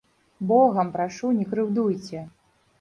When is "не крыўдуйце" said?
1.43-2.27